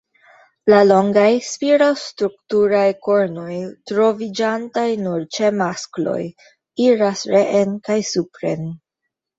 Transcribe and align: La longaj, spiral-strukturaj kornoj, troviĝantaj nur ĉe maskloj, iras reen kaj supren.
La 0.73 0.77
longaj, 0.91 1.25
spiral-strukturaj 1.47 2.87
kornoj, 3.09 3.59
troviĝantaj 3.93 4.89
nur 5.05 5.31
ĉe 5.39 5.55
maskloj, 5.63 6.19
iras 6.91 7.27
reen 7.39 7.81
kaj 7.91 8.05
supren. 8.17 8.69